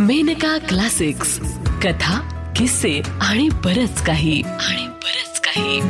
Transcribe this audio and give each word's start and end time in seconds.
Maneka 0.00 0.58
classics 0.58 1.38
कथा 1.82 2.20
किस्से 2.56 3.00
आणि 3.20 3.48
बरच 3.48 4.02
काही. 4.02 4.42
आणि 4.42 4.88
बरच 4.88 5.40
काही. 5.40 5.80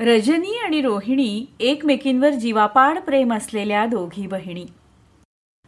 रजनी 0.00 0.58
आणि 0.58 0.80
रोहिणी 0.82 1.46
एकमेकींवर 1.60 2.30
जीवापाड 2.30 2.98
प्रेम 2.98 3.34
असलेल्या 3.34 3.86
दोघी 3.86 4.26
बहिणी. 4.26 4.66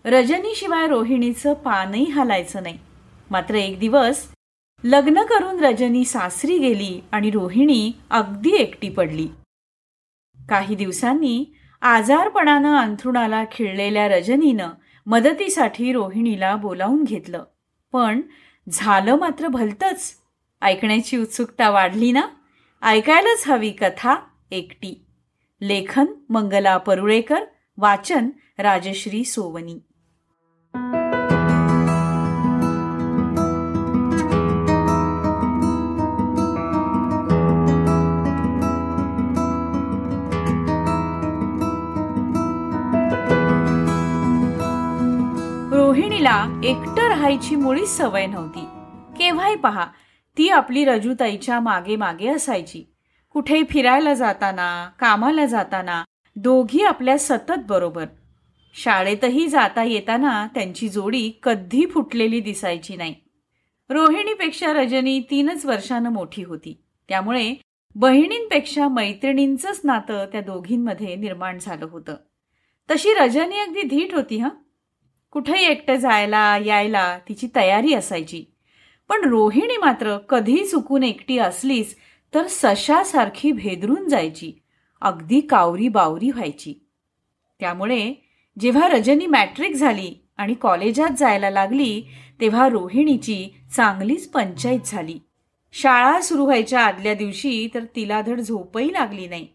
रजनीशिवाय 0.04 0.88
रोहिणीचं 0.88 1.54
पानही 1.54 2.10
हालायचं 2.10 2.62
नाही. 2.62 2.78
मात्र 3.30 3.54
एक 3.54 3.78
दिवस 3.78 4.26
लग्न 4.84 5.22
करून 5.22 5.64
रजनी 5.64 6.04
सासरी 6.04 6.58
गेली 6.58 7.00
आणि 7.12 7.30
रोहिणी 7.30 7.92
अगदी 8.10 8.50
एकटी 8.50 8.88
पडली. 8.88 9.28
काही 10.48 10.74
दिवसांनी 10.74 11.44
आजारपणानं 11.82 12.76
अंथरुणाला 12.76 13.44
खिळलेल्या 13.44 14.08
रजनीनं 14.08 14.68
मदतीसाठी 15.08 15.92
रोहिणीला 15.92 16.56
बोलावून 16.56 17.04
घेतलं. 17.04 17.44
पण 17.92 18.20
झालं 18.70 19.18
मात्र 19.18 19.48
भलतंच. 19.48 20.12
ऐकण्याची 20.62 21.16
उत्सुकता 21.16 21.70
वाढली 21.70 22.12
ना? 22.12 22.22
ऐकायलाच 22.82 23.48
हवी 23.48 23.70
कथा 23.70 24.16
एकटी. 24.50 25.04
लेखन 25.62 26.06
मंगला 26.28 26.76
परुळेकर 26.76 27.44
वाचन 27.76 28.28
राजश्री 28.58 29.24
सोवनी. 29.24 29.78
तिला 46.28 46.60
एकटं 46.64 47.08
राहायची 47.08 47.56
मुळीच 47.56 47.88
सवय 47.88 48.26
नव्हती. 48.26 48.60
केव्हाही 49.18 49.56
पहा 49.56 49.86
ती 50.38 50.48
आपली 50.48 50.84
रजूताईच्या 50.84 51.60
मागे 51.60 51.96
मागे 51.96 52.28
असायची. 52.28 52.84
कुठेही 53.30 53.62
फिरायला 53.70 54.14
जाताना 54.14 54.90
कामाला 54.98 55.46
जाताना 55.46 56.04
दोघी 56.36 56.84
आपल्या 56.84 57.18
सतत 57.18 57.60
बरोबर. 57.68 58.06
शाळेतही 58.74 59.48
जाता 59.48 59.82
येताना 59.82 60.46
त्यांची 60.46 60.88
जोडी 60.88 61.32
कधी 61.42 61.86
फुटलेली 61.86 62.40
दिसायची 62.40 62.96
नाही. 62.96 63.14
रोहिणीपेक्षा 63.90 64.72
रजनी 64.72 65.20
तीनच 65.20 65.66
वर्षानं 65.66 66.12
मोठी 66.12 66.42
होती. 66.42 66.82
त्यामुळे 67.08 67.54
बहिणींपेक्षा 67.94 68.88
मैत्रिणींचंच 68.88 69.80
नातं 69.84 70.26
त्या 70.32 70.40
दोघींमध्ये 70.40 71.16
निर्माण 71.16 71.58
झालं 71.60 71.84
होतं. 71.84 72.16
तशी 72.90 73.14
रजनी 73.14 73.58
अगदी 73.58 73.82
धीट 73.82 74.14
होती 74.14 74.38
हं? 74.38 74.48
कुठेही 75.30 75.66
एकटं 75.66 75.96
जायला 75.96 76.58
यायला 76.58 77.18
तिची 77.28 77.48
तयारी 77.56 77.94
असायची. 77.94 78.44
पण 79.08 79.28
रोहिणी 79.28 79.76
मात्र 79.76 80.18
कधी 80.18 80.66
चुकून 80.66 81.02
एकटी 81.02 81.38
असलीच 81.38 81.96
तर 82.34 82.46
सशासारखी 82.46 83.52
भेदरून 83.52 84.08
जायची. 84.08 84.52
अगदी 85.00 85.40
कावरी 85.40 85.88
बावरी 85.88 86.30
व्हायची. 86.30 86.74
त्यामुळे 87.60 88.14
जेव्हा 88.60 88.88
रजनी 88.88 89.26
मॅट्रिक 89.26 89.74
झाली 89.74 90.14
आणि 90.36 90.54
कॉलेजात 90.54 91.10
जायला 91.18 91.50
लागली 91.50 92.02
तेव्हा 92.40 92.68
रोहिणीची 92.68 93.48
चांगलीच 93.76 94.30
पंचायत 94.30 94.80
झाली. 94.84 95.18
शाळा 95.72 96.20
सुरू 96.20 96.44
व्हायच्या 96.44 96.80
आदल्या 96.80 97.14
दिवशी 97.14 97.68
तर 97.74 97.84
तिला 97.96 98.20
धड 98.20 98.40
झोपही 98.40 98.92
लागली 98.92 99.26
नाही. 99.26 99.48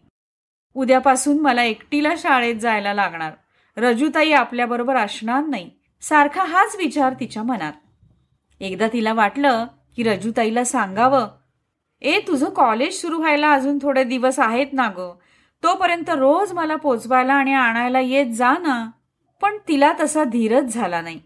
उद्यापासून 0.74 1.40
मला 1.40 1.64
एकटीला 1.64 2.14
शाळेत 2.18 2.54
जायला 2.54 2.94
लागणार. 2.94 3.32
रजूताई 3.76 4.32
आपल्याबरोबर 4.32 4.96
असणार 4.96 5.44
नाही. 5.44 5.70
सारखा 6.00 6.44
हाच 6.44 6.76
विचार 6.76 7.14
तिच्या 7.20 7.42
मनात. 7.42 7.72
एकदा 8.60 8.88
तिला 8.92 9.12
वाटलं 9.12 9.66
की 9.96 10.02
रजूताईला 10.02 10.64
सांगावं 10.64 11.28
ए 12.00 12.20
तुझं 12.20 12.50
कॉलेज 12.50 12.94
सुरू 12.94 13.18
व्हायला 13.18 13.52
अजून 13.52 13.78
थोडे 13.82 14.04
दिवस 14.04 14.38
आहेत 14.38 14.66
ना 14.72 14.88
ग. 14.98 15.10
तोपर्यंत 15.62 16.10
रोज 16.10 16.52
मला 16.52 16.76
पोचवायला 16.76 17.34
आणि 17.34 17.52
आणायला 17.52 18.00
येत 18.00 18.26
जा 18.26 18.52
ना. 18.52 18.90
पण 19.42 19.56
तिला 19.68 19.92
तसा 20.00 20.24
धीरच 20.24 20.64
झाला 20.64 21.00
नाही. 21.00 21.20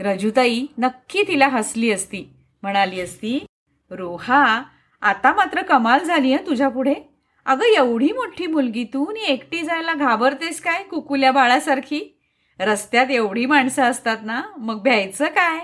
रजूताई 0.00 0.66
नक्की 0.78 1.22
तिला 1.28 1.48
हसली 1.48 1.90
असती. 1.92 2.34
म्हणाली 2.62 3.00
असती 3.00 3.46
रोहा 3.90 4.62
आता 5.02 5.34
मात्र 5.34 5.62
कमाल 5.62 6.04
झाली 6.04 6.32
आहे 6.32 6.46
तुझ्या 6.46 6.68
पुढे. 6.68 6.94
अगं 7.50 7.64
एवढी 7.64 8.12
मोठी 8.12 8.46
मुलगी 8.46 8.84
तू 8.84 9.12
नी 9.12 9.20
एकटी 9.20 9.62
जायला 9.62 9.94
घाबरतेस 9.94 10.60
काय 10.60 10.82
कुकुल्या 10.82 11.32
बाळासारखी? 11.32 12.18
रस्त्यात 12.60 13.06
एवढी 13.10 13.46
माणसं 13.46 13.82
असतात 13.82 14.16
ना 14.22 14.42
मग 14.58 14.82
भ्यायचं 14.82 15.24
काय? 15.24 15.58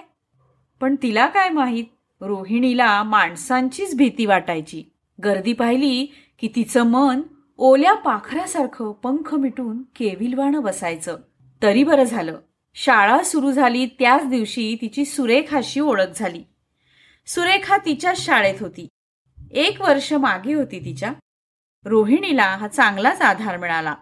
पण 0.80 0.96
तिला 1.02 1.26
काय 1.26 1.48
माहीत? 1.48 1.84
रोहिणीला 2.20 3.02
माणसांचीच 3.02 3.96
भीती 3.96 4.26
वाटायची. 4.26 4.84
गर्दी 5.24 5.52
पाहिली 5.52 6.14
की 6.38 6.48
तिचं 6.56 6.82
मन 6.82 7.22
ओल्या 7.58 7.94
पाखरासारखं 7.94 8.92
पंख 8.92 9.34
मिटून 9.34 9.82
केविलवाणं 9.82 10.62
बसायचं. 10.62 11.18
तरी 11.62 11.84
बरं 11.84 12.04
झालं. 12.04 12.38
शाळा 12.74 13.22
सुरू 13.22 13.52
झाली 13.52 13.86
त्याच 13.86 14.28
दिवशी 14.28 14.76
तिची 14.80 15.04
सुरेखाशी 15.04 15.80
ओळख 15.80 16.10
झाली. 16.16 16.42
सुरेखा 17.26 17.76
तिच्याच 17.76 18.26
शाळेत 18.26 18.54
होती. 18.60 18.88
एक 19.50 19.80
वर्ष 19.80 20.12
मागे 20.12 20.54
होती 20.54 20.84
तिच्या. 20.84 21.12
रोहिणीला 21.86 22.42
हा 22.42 22.68
चांगलाच 22.68 23.22
आधार 23.22 23.56
मिळाला. 23.56 23.94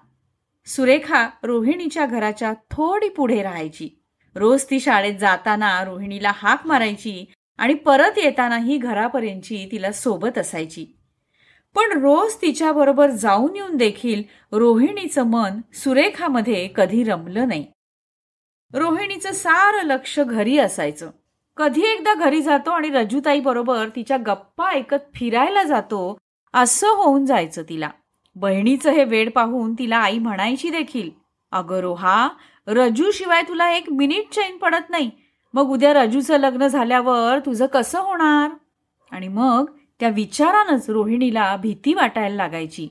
सुरेखा 0.66 1.28
रोहिणीच्या 1.42 2.06
घराच्या 2.06 2.52
थोडी 2.52 3.08
पुढे 3.08 3.42
राहायची. 3.42 3.88
रोज 4.34 4.64
ती 4.70 4.80
शाळेत 4.80 5.18
जाताना 5.18 5.84
रोहिणीला 5.84 6.32
हाक 6.34 6.66
मारायची 6.66 7.24
आणि 7.58 7.74
परत 7.74 8.18
येतानाही 8.18 8.76
घरापर्यंतची 8.76 9.68
तिला 9.72 9.92
सोबत 9.92 10.38
असायची. 10.38 10.86
पण 11.74 12.00
रोज 12.00 12.34
तिच्याबरोबर 12.42 13.10
जाऊन 13.10 13.56
येऊन 13.56 13.76
देखील 13.76 14.22
रोहिणीचं 14.52 15.22
मन 15.22 15.60
सुरेखामध्ये 15.74 16.68
कधी 16.76 17.04
रमलं 17.04 17.48
नाही. 17.48 17.66
रोहिणीचं 18.72 19.32
सारं 19.32 19.86
लक्ष 19.86 20.20
घरी 20.20 20.58
असायचं. 20.58 21.10
कधी 21.56 21.82
एकदा 21.82 22.14
घरी 22.14 22.42
जातो 22.42 22.70
आणि 22.70 22.88
रजूताई 22.88 23.40
बरोबर 23.40 23.88
तिच्या 23.96 24.16
गप्पा 24.26 24.70
ऐकत 24.70 25.14
फिरायला 25.14 25.62
जातो 25.62 26.18
असं 26.54 26.88
होऊन 26.88 27.26
जायचं 27.26 27.62
तिला. 27.69 27.91
बहिणीचं 28.37 28.91
हे 28.91 29.04
वेळ 29.04 29.31
पाहून 29.31 29.75
तिला 29.75 29.97
आई 29.97 30.19
म्हणायची 30.19 30.70
देखील 30.70 31.10
अगं 31.53 31.78
रोहा 31.78 32.28
रजू 32.66 33.10
शिवाय 33.10 33.42
तुला 33.42 33.70
एक 33.70 33.91
मिनिट 33.92 34.34
चैन 34.34 34.56
पडत 34.56 34.91
नाही. 34.91 35.10
मग 35.54 35.62
उद्या 35.62 35.93
रजूचं 35.93 36.37
लग्न 36.37 36.66
झाल्यावर 36.66 37.38
तुझं 37.38 37.66
कसं 37.66 38.00
होणार? 38.00 38.50
आणि 39.10 39.28
मग 39.28 39.64
त्या 40.00 40.09
विचारानंच 40.09 40.91
रोहिणीला 40.91 41.56
भीती 41.56 41.94
वाटायला 41.94 42.37
लागायची. 42.37 42.88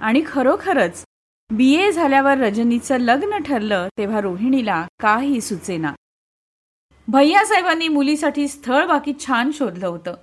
आणि 0.00 0.22
खरोखरच 0.26 1.04
बी 1.50 1.74
ए 1.74 1.92
झाल्यावर 1.92 2.38
रजनीचं 2.38 2.96
लग्न 2.96 3.38
ठरलं 3.38 3.88
तेव्हा 3.98 4.20
रोहिणीला 4.20 4.86
काही 5.00 5.40
सुचेना. 5.40 5.92
भैयासाहेबांनी 7.08 7.88
मुलीसाठी 7.88 8.48
स्थळ 8.48 8.86
बाकी 8.86 9.12
छान 9.26 9.50
शोधलं 9.50 9.86
होतं. 9.86 10.14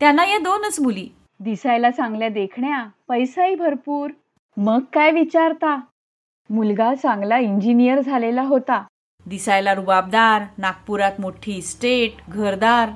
त्यांना 0.00 0.24
या 0.24 0.38
दोनच 0.38 0.80
मुली 0.80 1.08
दिसायला 1.40 1.90
चांगल्या 1.90 2.28
देखण्या 2.28 2.86
पैसाही 3.08 3.54
भरपूर. 3.54 4.10
मग 4.56 4.80
काय 4.92 5.10
विचारता? 5.10 5.80
मुलगा 6.50 6.94
चांगला 6.94 7.38
इंजिनियर 7.38 8.00
झालेला 8.00 8.42
होता. 8.42 8.82
दिसायला 9.26 9.74
रुबाबदार 9.74 10.42
नागपुरात 10.58 11.12
मोठी 11.18 11.62
स्टेट 11.62 12.30
घरदार 12.30 12.90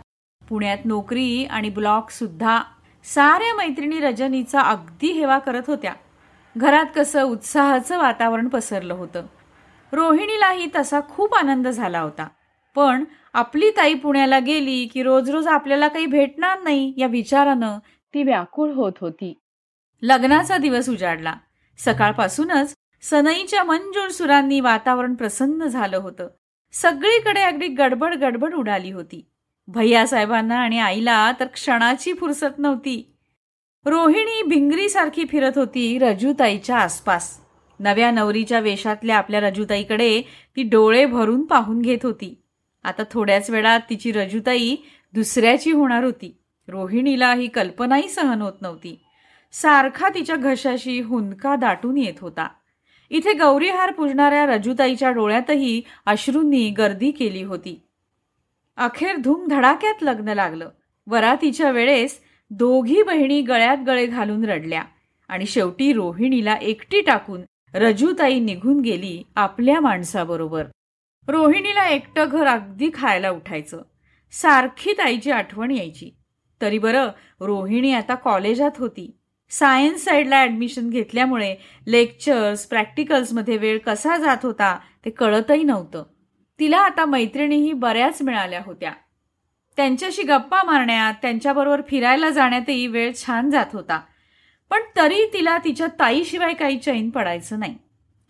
पुण्यात 0.48 0.78
नोकरी 0.84 1.44
आणि 1.44 1.70
ब्लॉक 1.70 2.10
सुद्धा. 2.10 2.62
साऱ्या 3.04 3.54
मैत्रिणी 3.54 4.00
रजनीचा 4.00 4.60
अगदी 4.60 5.12
हेवा 5.12 5.38
करत 5.38 5.62
होत्या. 5.66 5.92
घरात 6.56 6.86
कसं 6.96 7.22
उत्साहाचं 7.22 7.98
वातावरण 7.98 8.48
पसरलं 8.48 8.94
होतं. 8.94 9.26
रोहिणीलाही 9.92 10.66
तसा 10.76 11.00
खूप 11.08 11.34
आनंद 11.34 11.68
झाला 11.68 12.00
होता. 12.00 12.28
पण 12.76 13.04
आपली 13.32 13.70
ताई 13.70 13.94
पुण्याला 13.94 14.38
गेली 14.38 14.86
की 14.86 15.02
रोज 15.02 15.30
रोज 15.30 15.46
आपल्याला 15.46 15.88
काही 15.88 16.06
भेटणार 16.06 16.62
नाही 16.62 16.94
या 16.96 17.06
विचारानं 17.06 17.78
ती 18.14 18.22
व्याकुळ 18.22 18.72
होत 18.72 18.92
होती. 19.00 19.40
लग्नाचा 20.02 20.56
दिवस 20.56 20.88
उजाडला. 20.88 21.34
सकाळपासूनच 21.78 22.74
सनईच्या 23.02 23.64
मंजूर 23.64 24.08
सुरांनी 24.08 24.60
वातावरण 24.60 25.14
प्रसन्न 25.14 25.66
झालं 25.66 25.96
होतं. 25.96 26.28
सगळीकडे 26.72 27.40
अगदी 27.40 27.66
गडबड 27.66 28.14
गडबड 28.14 28.54
उडाली 28.54 28.90
होती. 28.90 29.26
भैयासाहेबांना 29.68 30.58
आणि 30.58 30.78
आईला 30.78 31.32
तर 31.40 31.46
क्षणाची 31.46 32.12
फुरसत 32.12 32.58
नव्हती. 32.58 33.14
रोहिणी 33.84 34.42
भिंगरीसारखी 34.42 35.24
फिरत 35.24 35.52
होती 35.56 35.98
रजूताईच्या 35.98 36.78
आसपास. 36.78 37.40
नव्या 37.80 38.10
नवरीच्या 38.10 38.60
वेशातल्या 38.60 39.16
आपल्या 39.16 39.40
रजूताईकडे 39.40 40.22
ती 40.56 40.62
डोळे 40.62 41.06
भरून 41.06 41.46
पाहून 41.46 41.82
घेत 41.82 41.98
होती. 42.02 42.42
आता 42.84 43.02
थोड्याच 43.10 43.50
वेळात 43.50 43.80
तिची 43.90 44.12
रजूताई 44.12 44.76
दुसऱ्याची 45.14 45.72
होणार 45.72 46.04
होती. 46.04 46.39
रोहिणीला 46.70 47.34
ही 47.34 47.46
कल्पनाही 47.46 48.08
सहन 48.08 48.42
होत 48.42 48.52
नव्हती. 48.60 49.00
सारखा 49.52 50.08
तिच्या 50.08 50.36
घशाशी 50.36 51.00
हुंदका 51.00 51.56
दाटून 51.56 51.96
येत 51.96 52.20
होता. 52.20 52.48
इथे 53.10 53.32
गौरीहार 53.32 53.92
पुजणाऱ्या 53.92 54.46
रजुताईच्या 54.46 55.10
डोळ्यातही 55.10 55.82
अश्रूंनी 56.06 56.70
गर्दी 56.70 57.10
केली 57.10 57.42
होती. 57.42 57.82
अखेर 58.76 59.16
धूम 59.16 59.48
धडाक्यात 59.48 60.02
लग्न 60.02 60.28
लागलं. 60.28 60.68
वरातीच्या 61.06 61.70
वेळेस 61.70 62.20
दोघी 62.50 63.02
बहिणी 63.02 63.40
गळ्यात 63.42 63.76
गळे 63.86 64.06
घालून 64.06 64.44
रडल्या 64.44 64.82
आणि 65.28 65.46
शेवटी 65.46 65.92
रोहिणीला 65.92 66.54
एकटी 66.54 67.00
टाकून 67.00 67.40
रजूताई 67.74 68.38
निघून 68.38 68.80
गेली 68.80 69.22
आपल्या 69.36 69.80
माणसाबरोबर. 69.80 70.64
रोहिणीला 71.28 71.88
एकटं 71.88 72.28
घर 72.30 72.46
अगदी 72.46 72.90
खायला 72.94 73.30
उठायचं. 73.30 73.82
सारखी 74.32 74.92
ताईची 74.92 75.30
आठवण 75.30 75.70
यायची. 75.70 76.10
तरी 76.60 76.78
बरं 76.78 77.10
रोहिणी 77.40 77.92
आता 77.92 78.14
कॉलेजात 78.14 78.70
होती. 78.78 79.16
सायन्स 79.50 80.04
साईडला 80.04 80.36
ॲडमिशन 80.36 80.90
घेतल्यामुळे 80.90 81.56
लेक्चर्स 81.86 82.66
प्रॅक्टिकल्समध्ये 82.66 83.56
वेळ 83.56 83.78
कसा 83.78 84.16
जात 84.16 84.36
होता 84.42 84.78
ते 85.04 85.10
कळतही 85.10 85.62
नव्हतं. 85.62 86.04
तिला 86.58 86.78
आता 86.78 87.04
मैत्रिणीही 87.04 87.72
बऱ्याच 87.72 88.22
मिळाल्या 88.22 88.62
होत्या. 88.66 88.92
त्यांच्याशी 89.76 90.22
गप्पा 90.22 90.62
मारण्यात 90.62 91.14
त्यांच्याबरोबर 91.22 91.80
फिरायला 91.88 92.30
जाण्यातही 92.30 92.86
वेळ 92.86 93.12
छान 93.14 93.50
जात 93.50 93.66
होता. 93.72 94.00
पण 94.70 94.80
तरी 94.96 95.24
तिला 95.32 95.58
तिच्या 95.58 95.86
ताईशिवाय 95.86 96.54
काही 96.54 96.78
चैन 96.78 97.10
पडायचं 97.10 97.58
नाही. 97.58 97.76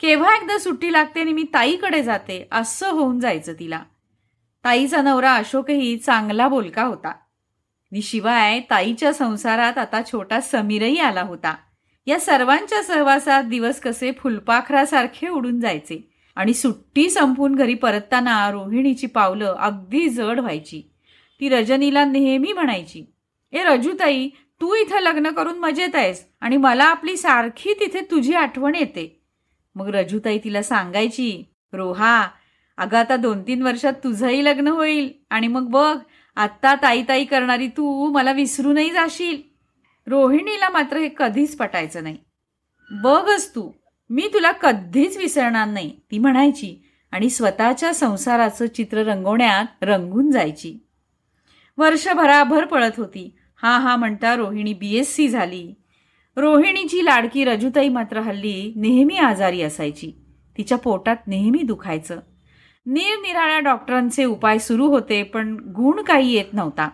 केव्हा 0.00 0.37
एकदा 0.37 0.59
सुट्टी 0.59 0.93
लागते 0.93 1.21
आणि 1.21 1.33
मी 1.33 1.43
ताईकडे 1.55 2.03
जाते 2.03 2.49
असं 2.53 2.91
होऊन 2.91 3.21
जायचं 3.21 3.53
तिला. 3.53 3.83
ताईचा 4.65 5.03
नवरा 5.03 5.35
अशोकही 5.35 5.97
चांगला 5.97 6.49
बोलका 6.49 6.83
होता. 6.83 7.12
आणि 7.92 8.02
शिवाय 8.02 8.60
ताईच्या 8.60 9.12
संसारात 9.12 9.78
आता 9.78 10.00
छोटा 10.12 10.40
समीरही 10.40 10.98
आला 10.98 11.22
होता. 11.22 11.54
या 12.06 12.19
सर्वांच्या 12.20 12.82
सहवासात 12.82 13.44
दिवस 13.44 13.81
कसे 13.81 14.10
फुलपाखरासारखे 14.12 15.28
उडून 15.28 15.60
जायचे 15.60 15.98
आणि 16.37 16.54
सुट्टी 16.54 17.08
संपून 17.10 17.54
घरी 17.54 17.75
परतताना 17.75 18.50
रोहिणीची 18.50 19.06
पावलं 19.06 19.56
अगदी 19.58 20.08
जड 20.08 20.40
व्हायची. 20.40 20.82
ती 21.40 21.48
रजनीला 21.48 22.04
नेहमी 22.04 22.52
म्हणायची 22.52 23.04
ए 23.52 23.62
रजूताई 23.64 24.28
तू 24.60 24.75
इथं 24.75 25.00
लग्न 25.00 25.31
करून 25.31 25.58
मजेत 25.58 25.94
आहेस 25.94 26.25
आणि 26.40 26.56
मला 26.56 26.84
आपली 26.84 27.16
सारखी 27.16 27.72
तिथे 27.81 28.00
तुझी 28.10 28.34
आठवण 28.34 28.75
येते. 28.75 29.20
मग 29.75 29.88
रजूताई 29.88 30.38
तिला 30.38 30.62
सांगायची 30.62 31.44
रोहा 31.72 32.28
अगं 32.78 32.98
आता 32.98 33.16
दोन 33.16 33.42
तीन 33.42 33.62
वर्षात 33.62 33.92
तुझंही 34.04 34.44
लग्न 34.44 34.69
होईल 34.69 35.12
आणि 35.31 35.48
मग 35.48 35.69
बघ 35.70 35.98
आत्ता 36.40 36.75
ताई 36.75 37.02
ताई 37.08 37.25
करणारी 37.25 37.69
तू 37.69 38.10
मला 38.10 38.32
विसरूनही 38.32 38.90
जाशील. 38.90 39.40
रोहिणीला 40.06 40.69
मात्र 40.69 40.96
हे 40.96 41.08
कधीच 41.16 41.56
पटायचं 41.56 42.02
नाही. 42.02 42.16
बघच 42.90 43.54
तू 43.54 43.70
मी 44.10 44.28
तुला 44.34 44.52
कधीच 44.52 45.16
विसरणार 45.16 45.69
नाही 45.69 45.96
ती 46.10 46.19
म्हणायची 46.19 46.76
आणि 47.12 47.31
स्वतःच्या 47.31 47.94
संसाराचं 47.94 48.66
चित्र 48.66 48.98
रंगवण्यात 48.98 49.84
रंगून 49.84 50.31
जायची. 50.31 50.78
वर्षभराभर 51.78 52.64
पळत 52.64 52.90
होती. 52.96 53.37
हा 53.62 53.78
हा 53.78 53.96
म्हणता 53.96 54.34
रोहिणी 54.37 54.72
बी 54.75 54.96
एस 54.96 55.14
सी 55.14 55.28
झाली. 55.28 55.75
रोहिणीची 56.37 57.04
लाडकी 57.04 57.44
रजुताई 57.44 57.88
मात्र 57.88 58.20
हल्ली 58.20 58.72
नेहमी 58.76 59.16
आजारी 59.16 59.62
असायची. 59.62 60.12
तिच्या 60.58 60.78
पोटात 60.78 61.16
नेहमी 61.26 61.62
दुखायचं. 61.62 62.20
निरनिराळ्या 62.92 63.58
डॉक्टरांचे 63.58 64.25
उपाय 64.25 64.58
सुरू 64.58 64.87
होते 64.87 65.22
पण 65.22 65.56
गुण 65.76 66.02
काही 66.02 66.32
येत 66.32 66.44
नव्हता. 66.52 66.88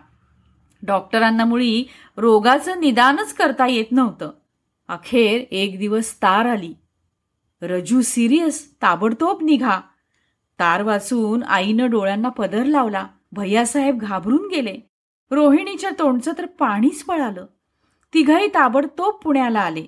डॉक्टरांना 0.87 1.45
मुळी 1.45 1.85
रोगाचं 2.17 2.81
निदानच 2.81 3.35
करता 3.35 3.67
येत 3.67 3.85
नव्हतं. 3.91 4.31
अखेर 4.89 5.45
एक 5.51 5.79
दिवस 5.79 6.17
तार 6.23 6.47
आली. 6.47 6.75
रजू 7.63 8.01
सिरियस 8.03 8.75
ताबडतोब 8.83 9.43
निघा. 9.43 9.81
तार 10.59 10.83
वाचून 10.83 11.43
आईनं 11.43 11.91
डोळ्यांना 11.91 12.29
पदर 12.29 12.65
लावला. 12.65 13.07
भैयासाहेब 13.33 13.99
घाबरून 13.99 14.49
गेले. 14.49 14.77
रोहिणीच्या 15.31 15.91
तोंडचं 15.99 16.33
तर 16.39 16.47
पाणीच 16.47 17.05
पळालं. 17.05 17.47
तिघाही 18.15 18.47
ताबडतोब 18.47 19.15
पुण्याला 19.15 19.61
आले. 19.61 19.85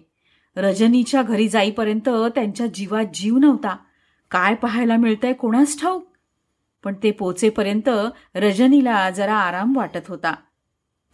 रजनीच्या 0.56 1.22
घरी 1.22 1.48
जाईपर्यंत 1.48 2.08
त्यांच्या 2.08 2.66
जीवात 2.66 3.04
जीव 3.14 3.38
नव्हता. 3.38 3.76
काय 4.30 4.54
पाहायला 4.54 4.96
मिळतंय 4.96 5.32
कोणास 5.32 5.80
ठाऊक? 5.80 6.06
पण 6.84 6.94
ते 7.02 7.10
पोचेपर्यंत 7.10 7.88
रजनीला 8.34 9.10
जरा 9.10 9.34
आराम 9.34 9.76
वाटत 9.76 10.08
होता. 10.08 10.34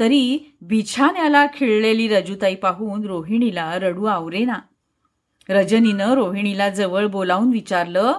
तरी 0.00 0.56
बिछाण्याला 0.62 1.46
खिळलेली 1.46 2.08
रजुताई 2.08 2.54
पाहून 2.54 3.04
रोहिणीला 3.04 3.74
रडू 3.74 4.04
आवरेना. 4.04 4.54
रजनीनं 5.48 6.14
रोहिणीला 6.14 6.68
जवळ 6.68 7.06
बोलावून 7.06 7.50
विचारलं 7.50 8.12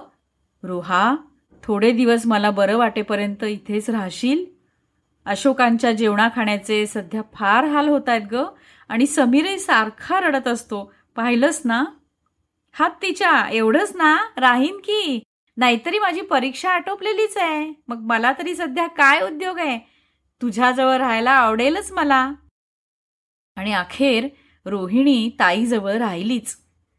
रोहा 0.62 1.16
थोडे 1.62 1.90
दिवस 1.90 2.26
मला 2.26 2.50
बरं 2.50 2.76
वाटेपर्यंत 2.76 3.44
इथेच 3.44 3.90
राहशील? 3.90 4.44
अशोकांच्या 5.24 5.92
जेवणा 5.92 6.28
खाण्याचे 6.36 6.86
सध्या 6.86 7.22
फार 7.34 7.64
हाल 7.64 7.88
होत 7.88 8.08
आहेत 8.08 8.20
ग 8.32 8.44
आणि 8.88 9.06
समीरही 9.06 9.58
सारखा 9.58 10.20
रडत 10.20 10.48
असतो. 10.48 10.92
पाहिलंस 11.16 11.62
ना? 11.64 11.84
हात 12.78 12.90
तिच्या 13.02 13.48
एवढंच 13.52 13.92
ना? 13.96 14.18
राहीन 14.36 14.76
की? 14.76 15.22
नाहीतरी 15.56 15.98
माझी 15.98 16.20
परीक्षा 16.20 16.70
आटोपलेलीच 16.70 17.36
आहे. 17.36 17.72
मग 17.88 17.96
मला 18.00 18.32
तरी 18.32 18.54
सध्या 18.54 18.86
काय 18.86 19.20
उद्योग 19.20 19.58
आहे? 19.58 19.78
तुझ्याजवळ 20.42 20.96
राहायला 20.96 21.30
आवडेलच 21.30 21.92
मला. 21.92 22.32
आणि 23.56 23.72
अखेर 23.72 24.28
रोहिणी 24.66 25.30
ताईजवळ 25.40 25.92
राहिलीच. 25.92 26.56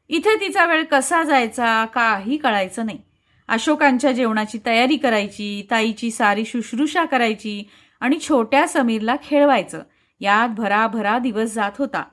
इथे 0.08 0.40
तिचा 0.40 0.66
वेळ 0.66 0.84
कसा 0.84 1.24
जायचा 1.24 1.86
काही 1.86 2.38
कळायचं 2.38 2.86
नाही. 2.86 3.00
अशोकांच्या 3.48 4.12
जेवणाची 4.12 4.58
तयारी 4.66 4.98
करायची 4.98 5.68
ताईची 5.72 6.12
सारी 6.12 6.46
शुश्रूषा 6.46 7.06
करायची 7.06 7.64
आणि 8.00 8.20
छोट्या 8.20 8.68
समीरला 8.68 9.16
खेळवायचं. 9.24 9.84
यात 10.20 10.50
भराभरा 10.50 11.18
दिवस 11.18 11.54
जात 11.54 11.72
होता. 11.78 12.04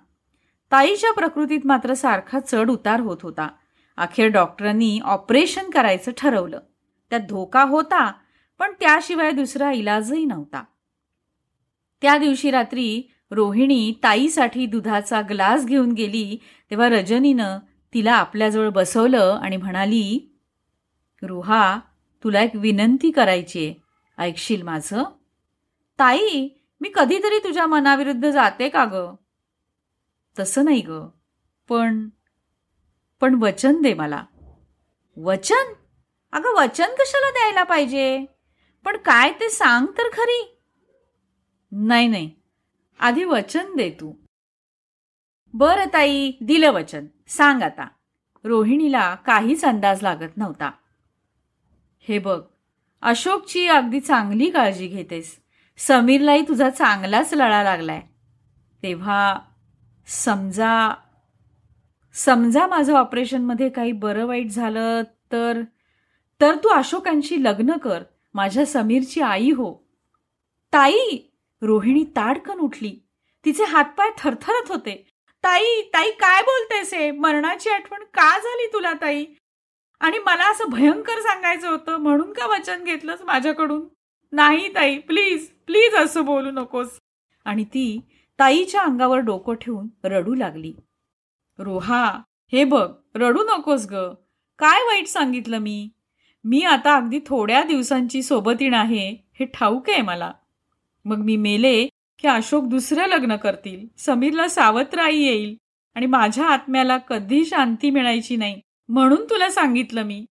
ताईच्या 0.75 1.13
प्रकृतीत 1.13 1.61
मात्र 1.65 1.95
सारखा 1.95 2.41
चढ 2.41 2.71
उतार 2.71 3.01
होत 3.01 3.17
होता. 3.23 3.49
अखेर 3.97 4.29
डॉक्टरांनी 4.29 5.01
ऑपरेशन 5.01 5.71
करायचं 5.71 6.13
ठरवलं. 6.17 6.61
त्यात 7.11 7.21
धोका 7.21 7.63
होता 7.63 8.13
पण 8.59 8.73
त्याशिवाय 8.81 9.31
दुसरा 9.31 9.73
इलाजही 9.73 10.25
नव्हता. 10.25 10.65
त्या 12.03 12.19
दिवशी 12.19 12.51
रात्री 12.51 13.03
रोहिणी 13.31 13.95
ताईसाठी 14.03 14.67
दुधाचा 14.67 15.21
ग्लास 15.21 15.67
घेऊन 15.67 15.93
गेली 15.93 16.39
तेव्हा 16.71 16.89
रजनीनं 16.89 17.59
तिला 17.95 18.13
आपल्याजवळ 18.13 18.69
बसवलं 18.69 19.39
आणि 19.43 19.57
म्हणाली 19.57 20.37
रुहा 21.23 21.81
तुला 22.25 22.41
एक 22.41 22.51
विनंती 22.55 23.11
करायची 23.11 23.67
आहे. 23.67 23.75
ऐकशील 24.19 24.63
माझं? 24.63 25.03
ताई 25.99 26.49
मी 26.81 26.91
कधीतरी 26.95 27.39
तुझ्या 27.39 27.67
मनाविरुद्ध 27.67 28.31
जाते 28.31 28.69
का 28.69 28.85
गं? 28.85 29.15
तसं 30.39 30.65
नाही 30.65 30.81
ग. 30.81 31.07
पण 31.69 32.09
पण 33.21 33.35
वचन 33.35 33.83
दे 33.83 33.95
मला. 33.95 34.25
वचन? 35.17 35.73
अगं 36.33 36.55
वचन 36.57 36.85
कशाला 36.85 37.31
द्यायला 37.31 37.63
पाहिजे? 37.63 38.27
पण 38.85 38.97
काय 38.97 39.31
ते 39.31 39.51
सांग 39.51 39.87
तर 39.87 40.09
खरी. 40.13 40.59
नाही 41.73 42.09
नाही. 42.09 42.31
आधी 42.99 43.25
वचन 43.25 43.77
दे 43.77 43.91
तू. 43.91 44.15
बरं 45.55 45.85
ताई 45.93 46.33
दिलं 46.41 46.71
वचन. 46.71 47.07
सांग 47.29 47.63
आता. 47.63 47.89
रोहिणीला 48.45 49.15
काहीच 49.15 49.65
अंदाज 49.65 50.03
लागत 50.03 50.37
नव्हता. 50.37 50.71
हे 52.01 52.19
बघ 52.19 52.43
अशोकची 53.03 53.67
अगदी 53.67 54.01
चांगली 54.01 54.51
काळजी 54.51 54.87
घेतेस. 54.87 55.41
समीरलाही 55.77 56.49
तुझा 56.49 56.71
चांगलाच 56.71 57.35
लळा 57.35 57.63
लागलाय. 57.63 58.03
तेव्हा 58.83 59.39
समजा 60.07 60.95
समजा 62.15 62.67
माझं 62.67 62.95
ऑपरेशनमध्ये 62.95 63.69
काही 63.69 63.93
बरं 63.93 64.27
वाईट 64.27 64.51
झालं 64.51 65.03
तर 65.33 65.61
तर 66.41 66.55
तू 66.55 66.69
अशोकांशी 66.69 67.45
लग्न 67.45 67.77
कर. 67.77 68.03
माझ्या 68.35 68.67
समीरची 68.67 69.21
आई 69.21 69.51
हो. 69.51 69.75
ताई 70.73 71.19
रोहिणी 71.63 72.05
ताडकन 72.05 72.59
उठली. 72.59 72.97
तिचे 73.45 73.65
हातपाय 73.65 74.11
थरथरत 74.19 74.69
होते. 74.69 75.07
ताई 75.45 75.83
ताई 75.83 76.11
काय 76.11 76.43
बोलतेस 76.43 76.95
हे? 76.95 77.11
मरणाची 77.11 77.71
आठवण 77.71 78.05
का 78.15 78.39
झाली 78.39 78.67
तुला 78.73 78.93
ताई? 78.93 79.25
आणि 80.01 80.19
मला 80.19 80.51
असं 80.51 80.65
भयंकर 80.69 81.21
सांगायचं 81.21 81.69
होतं 81.69 81.97
म्हणून 81.97 82.33
का 82.33 82.47
वचन 82.47 82.85
घेतलंस 82.85 83.23
माझ्याकडून? 83.23 83.85
नाही 84.33 84.75
ताई 84.75 84.99
प्लीज 84.99 85.47
प्लीज 85.67 85.95
असं 85.95 86.25
बोलू 86.25 86.51
नकोस. 86.51 86.99
आणि 87.45 87.65
ती 87.65 88.01
ताईच्या 88.39 88.83
अंगावर 88.83 89.19
डोकं 89.19 89.55
ठेवून 89.55 89.89
रडू 90.05 90.35
लागली. 90.35 90.75
रोहा 91.59 92.21
हे 92.53 92.65
बघ 92.65 92.93
रडू 93.15 93.43
नकोस 93.43 93.87
ग. 93.91 93.95
काय 94.59 94.83
वाईट 94.83 95.07
सांगितलं 95.07 95.59
मी? 95.59 95.89
मी 96.45 96.63
आता 96.63 96.97
अगदी 96.97 97.21
थोड्या 97.27 97.63
दिवसांची 97.63 98.23
सोबतीण 98.23 98.75
आहे 98.75 99.09
हे 99.41 99.45
ठाऊक 99.45 99.91
आहे 99.91 100.03
मला. 100.03 100.33
मग 101.05 101.17
मी 101.17 101.37
मेले 101.37 101.87
की 102.19 102.29
अशोक 102.29 102.65
दुसरं 102.65 103.07
लग्न 103.07 103.37
करतील. 103.37 103.87
समीरला 103.99 104.49
सावत्र 104.49 104.99
आई 104.99 105.19
येईल 105.19 105.57
आणि 105.95 106.07
माझ्या 106.07 106.47
आत्म्याला 106.47 106.99
कधी 106.99 107.45
शांती 107.45 107.91
मिळायची 107.91 108.37
नाही 108.37 108.61
म्हणून 108.89 109.25
तुला 109.25 109.51
सांगितलं 109.51 110.03
मी. 110.03 110.25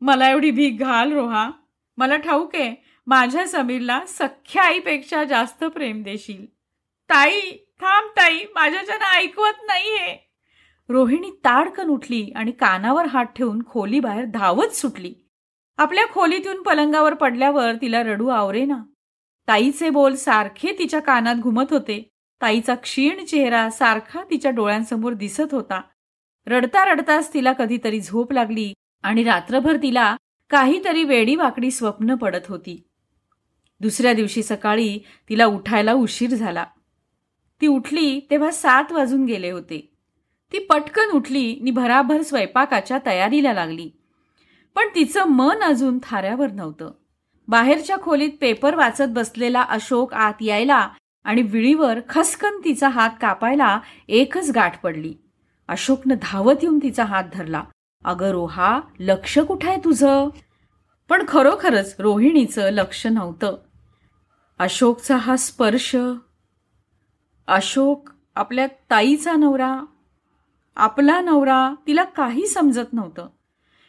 मला 0.00 0.30
एवढी 0.30 0.50
भीक 0.50 0.78
घाल 0.78 1.12
रोहा. 1.12 1.50
मला 1.96 2.16
ठाऊक 2.16 2.54
आहे 2.54 2.74
माझ्या 3.06 3.46
समीरला 3.46 4.00
सख्या 4.08 4.62
आईपेक्षा 4.62 5.24
जास्त 5.24 5.64
प्रेम 5.64 6.02
देशील. 6.02 6.57
ताई 7.10 7.40
थांब 7.80 8.10
ताई 8.10 8.44
माझ्याच्यानं 8.54 9.04
ऐकवत 9.04 9.62
नाहीये. 9.62 10.30
रोहिणी 10.88 11.30
ताडकन 11.30 11.88
उठली 11.88 12.32
आणि 12.36 12.50
कानावर 12.50 13.06
हात 13.06 13.24
ठेवून 13.24 13.62
खोलीबाहेर 13.66 14.24
धावत 14.24 14.68
सुटली. 14.68 15.14
आपल्या 15.78 16.06
खोलीतून 16.06 16.62
पलंगावर 16.62 17.14
पडल्यावर 17.14 17.74
तिला 17.74 18.02
रडू 18.02 18.28
आवरेना. 18.28 18.78
ताईचे 19.48 19.90
बोल 19.90 20.14
सारखे 20.14 20.76
तिच्या 20.78 21.00
कानात 21.00 21.34
घुमत 21.34 21.64
होते. 21.70 22.08
ताईचा 22.42 22.74
क्षीण 22.74 23.24
चेहरा 23.24 23.70
सारखा 23.70 24.22
तिच्या 24.30 24.50
डोळ्यांसमोर 24.50 25.12
दिसत 25.12 25.52
होता. 25.52 25.80
रडता 26.46 26.84
रडताच 26.84 27.34
तिला 27.34 27.52
कधीतरी 27.52 28.00
झोप 28.00 28.32
लागली 28.32 28.72
आणि 29.02 29.24
रात्रभर 29.24 29.76
तिला 29.76 30.16
काहीतरी 30.50 31.04
वेडी 31.04 31.36
वाकडी 31.36 31.70
स्वप्न 31.70 32.14
पडत 32.14 32.46
होती. 32.48 32.88
दुसऱ्या 33.80 34.12
दिवशी 34.12 34.42
सकाळी 34.42 34.98
तिला 35.28 35.46
उठायला 35.46 35.92
उशीर 35.92 36.30
झाला. 36.30 36.64
ती 37.60 37.66
उठली 37.66 38.20
तेव्हा 38.30 38.50
सात 38.50 38.92
वाजून 38.92 39.24
गेले 39.24 39.50
होते. 39.50 39.92
ती 40.52 40.58
पटकन 40.58 41.10
उठली 41.10 41.58
नि 41.62 41.70
भराभर 41.70 42.22
स्वयंपाकाच्या 42.22 42.98
तयारीला 43.06 43.52
लागली. 43.52 43.90
पण 44.74 44.86
तिचं 44.94 45.24
मन 45.24 45.58
अजून 45.58 45.98
थाऱ्यावर 46.02 46.50
नव्हतं. 46.50 46.90
बाहेरच्या 47.48 47.96
खोलीत 48.02 48.30
पेपर 48.40 48.74
वाचत 48.74 49.04
बसलेला 49.08 49.62
अशोक 49.62 50.14
आत 50.14 50.32
यायला 50.40 50.88
आणि 51.24 51.42
विळीवर 51.42 51.98
खसकन 52.08 52.60
तिचा 52.64 52.88
हात 52.88 53.10
कापायला 53.20 53.80
एकच 54.08 54.50
गाठ 54.50 54.80
पडली. 54.82 55.14
अशोकनं 55.68 56.14
धावत 56.22 56.54
येऊन 56.62 56.78
तिचा 56.82 57.04
हात 57.04 57.24
धरला. 57.32 57.64
अगं 58.04 58.30
रोहा 58.30 58.80
लक्ष 59.00 59.38
कुठं 59.38 59.68
आहे 59.68 59.78
तुझं? 59.84 60.28
पण 61.08 61.24
खरोखरच 61.28 61.96
रोहिणीचं 61.98 62.70
लक्ष 62.70 63.06
नव्हतं. 63.06 63.56
अशोकचा 64.58 65.16
हा 65.16 65.36
स्पर्श 65.36 65.96
अशोक 67.48 68.10
आपल्या 68.36 68.66
ताईचा 68.90 69.32
नवरा 69.32 69.84
आपला 70.76 71.20
नवरा 71.20 71.74
तिला 71.86 72.04
काही 72.04 72.46
समजत 72.46 72.92
नव्हतं. 72.92 73.28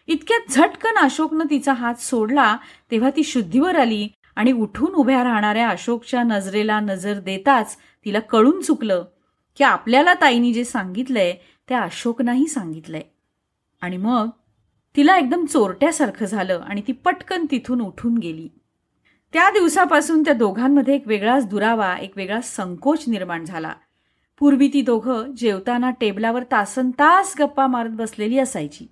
इतक्यात 0.08 0.52
झटकन 0.52 0.98
अशोकनं 0.98 1.46
तिचा 1.50 1.74
हात 1.74 1.96
सोडला 1.96 2.58
तेव्हा 2.92 3.10
ती 3.10 3.24
शुद्धीवर 3.24 3.76
आली 3.76 4.08
आणि 4.36 4.52
उठून 4.52 4.94
उभ्या 4.94 5.24
राहणाऱ्या 5.24 5.70
अशोकच्या 5.70 6.24
नजरेला 6.24 6.80
नजर 6.80 7.20
देताच 7.20 7.78
तिला 8.06 8.20
कळून 8.20 8.62
चुकलं 8.62 9.06
की 9.58 9.64
आपल्याला 9.64 10.14
ताईनी 10.14 10.54
जे 10.54 10.64
सांगितलंय 10.64 11.34
ते 11.70 11.74
अशोकनाही 11.74 12.48
सांगितलंय. 12.48 13.04
आणि 13.82 13.98
मग 13.98 14.30
तिला 14.96 15.18
एकदम 15.18 15.46
चोरट्यासारखं 15.46 16.26
झालं 16.26 16.62
आणि 16.68 16.82
ती 16.88 16.92
पटकन 16.92 17.46
तिथून 17.52 17.82
उठून 17.82 18.18
गेली. 18.18 18.50
त्या 19.34 19.50
दिवसापासून 19.50 20.22
त्या 20.22 20.34
दोघांमध्ये 20.34 20.96
एक 20.96 21.08
वेगळाच 21.08 21.48
दुरावा 21.48 21.98
एक 21.98 22.12
वेगळा 22.16 22.42
संकोच 22.42 23.04
निर्माण 23.08 23.46
झाला. 23.46 23.74
पूर्वी 24.40 24.70
ती 24.74 24.82
दोघं 24.82 25.32
जेवताना 25.32 25.92
टेबलावर 25.92 26.44
तासन 26.44 26.92
तास 26.92 27.34
गप्पा 27.40 27.68
मारत 27.68 27.90
बसलेली 27.90 28.40
असायची. 28.40 28.88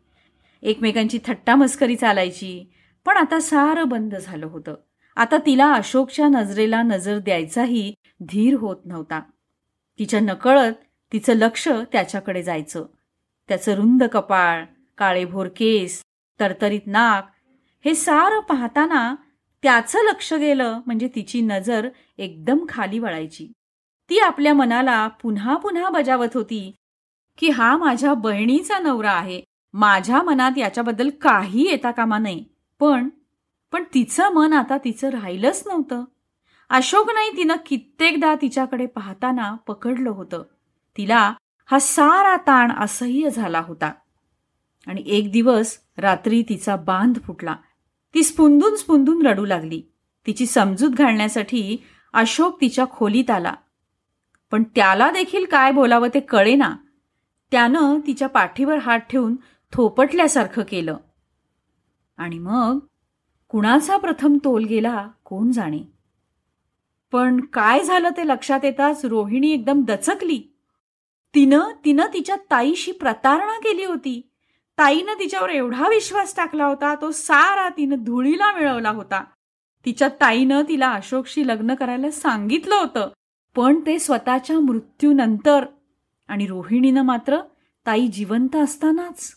एकमेकांची 0.62 1.20
थट्टा 1.26 1.56
मस्करी 1.56 1.96
चालायची. 1.96 2.72
पण 3.06 3.18
आता 3.18 3.40
सारं 3.40 3.88
बंद 3.88 4.16
झालं 4.16 4.46
होतं. 4.46 4.76
आता 5.16 5.38
तिला 5.38 5.74
अशोकच्या 5.74 6.28
नजरेला 6.28 6.82
नजर 6.82 7.18
द्यायचाही 7.18 7.94
धीर 8.22 8.58
होत 8.58 8.78
नव्हता. 8.86 9.20
तिच्या 10.00 10.20
नकळत 10.20 10.74
तिचं 11.14 11.34
लक्ष 11.34 11.68
त्याच्याकडे 11.68 12.44
जायचं. 12.44 12.86
त्याचं 13.48 13.74
रुंद 13.74 14.04
कपाळ 14.04 14.64
काळेभोर 14.98 15.48
केस 15.48 16.02
तरतरीत 16.40 16.82
नाक 16.86 17.32
हे 17.86 17.96
सारं 17.96 18.40
पाहताना 18.40 19.16
त्याचं 19.64 20.00
लक्ष 20.10 20.34
गेलं 20.34 20.80
म्हणजे 20.86 21.08
तिची 21.16 21.42
नजर 21.42 21.90
एकदम 22.18 22.58
खाली 22.70 23.00
वळायची. 23.00 23.48
ती 24.10 24.20
आपल्या 24.20 24.54
मनाला 24.54 25.08
पुन्हा 25.08 25.58
पुन्हा 25.58 25.90
बजावत 25.90 26.28
होती 26.34 26.72
की 27.38 27.50
हा 27.50 27.78
माझ्या 27.78 28.14
बहिणीचा 28.14 28.80
नवरा 28.80 29.12
आहे. 29.12 29.42
माझ्या 29.74 30.22
मनात 30.24 30.52
याच्याबद्दल 30.58 31.10
काही 31.10 31.68
येता 31.70 31.92
कामा 31.92 32.18
नाही 32.18 32.46
पण 32.80 33.10
पण 33.72 33.84
तिचं 33.94 34.30
मन 34.30 34.54
आता 34.54 34.78
तिचं 34.78 35.10
राहिलंच 35.10 35.64
नव्हतं. 35.68 36.04
अशोक 36.70 37.12
नाही 37.14 37.38
तिनं 37.38 37.56
कित्येकदा 37.66 38.36
तिच्याकडे 38.42 38.86
पाहताना 38.86 39.56
पकडलं 39.68 40.10
होतं. 40.10 40.44
तिला 40.98 41.34
हा 41.66 41.80
सारा 41.80 42.38
ताण 42.38 42.72
असह्य 42.72 43.30
झाला 43.30 43.60
होता. 43.60 43.92
आणि 44.88 45.04
एक 45.06 45.32
दिवस 45.32 45.78
रात्री 45.98 46.44
तिचा 46.50 46.76
बांध 46.76 47.18
फुटला. 47.22 47.56
ती 48.18 48.24
स्पुंदून 48.24 48.76
स्पुंदून 48.76 49.26
रडू 49.26 49.46
लागली. 49.46 49.82
तिची 50.28 50.46
समजूत 50.46 50.90
घालण्यासाठी 50.90 51.78
अशोक 52.14 52.62
तिच्या 52.62 52.86
खोलीत 52.88 53.30
आला. 53.30 53.54
पण 54.52 54.64
त्याला 54.64 55.12
देखील 55.12 55.46
काय 55.46 55.72
बोलावं 55.72 56.08
ते 56.14 56.20
कळेना 56.20 56.76
त्यानं 57.52 58.00
तिच्या 58.08 58.28
पाठीवर 58.28 58.78
हात 58.78 59.00
ठेवून 59.00 59.36
थोपटल्यासारखं 59.74 60.64
केलं. 60.70 60.98
आणि 62.18 62.40
मग 62.40 62.80
कुणाचा 63.50 63.98
प्रथम 63.98 64.38
तोल 64.38 64.64
गेला 64.64 65.08
कोण 65.26 65.52
जाणे? 65.52 65.80
पण 67.12 67.40
काय 67.40 67.84
झालं 67.84 68.10
ते 68.10 68.28
लक्षात 68.28 68.60
येताच 68.64 69.06
रोहिणी 69.06 69.52
एकदम 69.52 69.84
दचकली. 69.84 70.56
तिनं 71.36 71.62
तिनं 71.86 72.06
तिच्या 72.14 72.36
ताईशी 72.36 72.92
प्रतारणा 72.92 73.60
केली 73.60 73.84
होती. 73.84 74.30
ताईनं 74.78 75.14
तिच्यावर 75.20 75.50
एवढा 75.50 75.88
विश्वास 75.90 76.36
टाकला 76.36 76.66
होता 76.66 76.94
तो 76.96 77.12
सारा 77.12 77.70
तिनं 77.70 78.04
धुळीला 78.04 78.52
मिळवला 78.52 78.90
होता. 78.90 79.24
तिच्या 79.86 80.08
ताईनं 80.22 80.62
तिला 80.70 80.90
अशोकशी 80.92 81.48
लग्न 81.48 81.74
करायला 81.76 82.12
सांगितलं 82.12 82.76
होतं 82.76 83.10
पण 83.56 83.80
ते 83.86 83.98
स्वतःच्या 84.00 84.60
मृत्यूनंतर 84.60 85.66
आणि 86.30 86.46
रोहिणीनं 86.48 87.02
मात्र 87.02 87.40
ताई 87.86 88.08
जिवंत 88.08 88.56
असतानाच. 88.56 89.32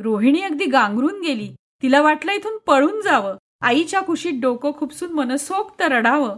रोहिणी 0.00 0.42
अगदी 0.42 0.64
गांगरून 0.64 1.20
गेली 1.20 1.52
तिला 1.82 2.00
वाटलं 2.02 2.32
इथून 2.32 2.58
पळून 2.66 3.00
जावं 3.00 3.36
आईच्या 3.60 4.00
कुशीत 4.00 4.40
डोकं 4.42 4.72
खुपसून 4.78 5.12
मनसोक्त 5.12 5.82
रडावं. 5.82 6.36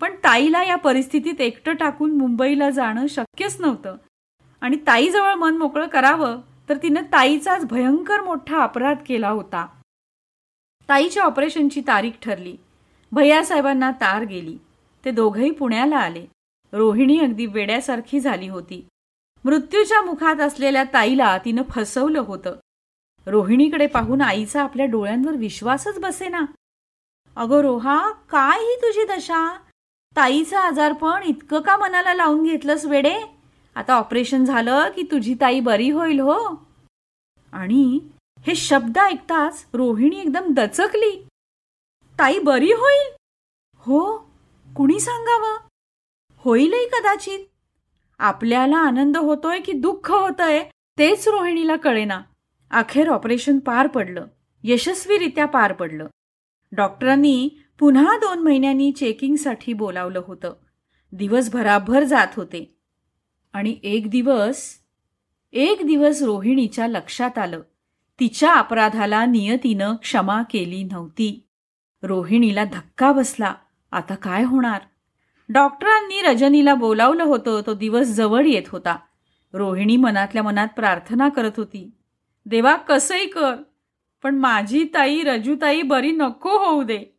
पण 0.00 0.14
ताईला 0.24 0.64
या 0.64 0.76
परिस्थितीत 0.76 1.40
एकटं 1.40 1.74
टाकून 1.74 2.16
मुंबईला 2.18 2.70
जाणं 2.70 3.06
शक्यच 3.06 3.60
नव्हतं. 3.60 3.96
आणि 4.60 4.76
ताईजवळ 4.86 5.34
मन 5.34 5.56
मोकळं 5.56 5.86
करावं 5.86 6.40
तर 6.68 6.76
तिनं 6.76 7.02
ताईचाच 7.02 7.64
भयंकर 7.64 8.20
मोठा 8.20 8.62
अपराध 8.62 8.96
केला 9.06 9.28
होता. 9.28 9.66
ताईच्या 10.88 11.22
ऑपरेशनची 11.22 11.80
तारीख 11.80 12.12
ठरली. 12.22 12.56
भैयासाहेबांना 13.12 13.90
तार 13.90 14.22
गेली. 14.22 14.58
ते 15.04 15.10
दोघंही 15.10 15.50
पुण्याला 15.50 15.96
आले. 15.96 16.26
रोहिणी 16.72 17.18
अगदी 17.18 17.46
वेड्यासारखी 17.46 18.20
झाली 18.20 18.48
होती. 18.48 18.88
मृत्यूच्या 19.44 20.02
मुखात 20.02 20.40
असलेल्या 20.40 20.84
ताईला 20.84 21.38
तिनं 21.38 21.62
फसवलं 21.62 22.20
होतं. 22.20 22.56
रोहिणीकडे 23.26 23.86
पाहून 23.86 24.20
आईचा 24.20 24.62
आपल्या 24.62 24.86
डोळ्यांवर 24.86 25.36
विश्वासच 25.36 25.98
बसेना. 25.98 26.42
अगं 27.36 27.60
रोहा 27.60 28.10
काय 28.10 28.58
ही 28.60 28.76
तुझी 28.76 29.04
दशा? 29.04 29.56
ताईचं 30.16 30.56
आजारपण 30.58 31.22
इतकं 31.22 31.60
का 31.60 31.76
मनाला 31.76 32.14
लावून 32.14 32.42
घेतलंस 32.42 32.84
वेडे? 32.84 33.33
आता 33.74 33.94
ऑपरेशन 33.94 34.44
झालं 34.44 34.88
की 34.88 35.02
तुझी 35.02 35.34
ताई 35.34 35.60
बरी 35.60 35.90
होईल 35.90 36.20
हो. 36.20 36.64
आणि 37.52 38.00
हे 38.40 38.54
शब्द 38.54 38.98
ऐकताच 38.98 39.66
रोहिणी 39.72 40.20
एकदम 40.20 40.54
दचकली. 40.54 41.26
ताई 42.18 42.38
बरी 42.38 42.72
होईल? 42.72 43.16
हो 43.78 44.18
कुणी 44.76 45.00
सांगावं? 45.00 45.58
होईलही 46.36 46.86
कदाचित. 46.86 47.38
आपल्याला 48.18 48.76
आनंद 48.76 49.16
होतोय 49.16 49.60
की 49.60 49.72
दुःख 49.72 50.10
होतंय 50.10 50.68
तेच 50.98 51.28
रोहिणीला 51.28 51.76
कळेना. 51.76 52.22
अखेर 52.70 53.08
ऑपरेशन 53.08 53.58
पार 53.58 53.86
पडलं. 53.86 54.26
यशस्वीरित्या 54.62 55.46
पार 55.46 55.72
पडलं. 55.72 56.06
डॉक्टरांनी 56.72 57.50
पुन्हा 57.78 58.18
दोन 58.18 58.38
महिन्यांनी 58.38 58.92
चेकिंगसाठी 58.92 59.72
बोलावलं 59.72 60.22
होतं. 60.26 60.52
दिवसभराभर 61.12 62.04
जात 62.04 62.28
होते. 62.36 62.73
आणि 63.54 63.76
एक 63.82 64.10
दिवस 64.10 64.74
एक 65.52 65.78
दिवस 65.86 66.22
रोहिणीच्या 66.22 66.88
लक्षात 66.88 67.38
आलं. 67.38 67.60
तिच्या 68.20 68.54
अपराधाला 68.54 69.26
नियतीनं 69.26 69.94
क्षमा 69.94 70.42
केली 70.42 70.82
नव्हती. 70.82 71.46
रोहिणीला 72.02 72.64
धक्का 72.64 73.12
बसला. 73.12 73.54
आता 73.92 74.14
काय 74.14 74.44
होणार? 74.44 74.80
डॉक्टरांनी 75.48 76.22
रजनीला 76.22 76.74
बोलावलं 76.74 77.24
होतं. 77.24 77.60
तो 77.66 77.74
दिवस 77.74 78.06
जवळ 78.06 78.46
येत 78.46 78.62
होता. 78.68 78.96
रोहिणी 79.52 79.96
मनातल्या 79.96 80.42
मनात 80.42 80.68
प्रार्थना 80.76 81.28
करत 81.28 81.52
होती. 81.56 81.90
देवा 82.46 82.76
कसंही 82.76 83.26
कर 83.26 83.54
पण 84.22 84.34
माझी 84.34 84.84
ताई 84.94 85.22
रजूताई 85.22 85.82
बरी 85.82 86.10
नको 86.10 86.50
होऊ 86.50 86.82
दे. 86.82 87.18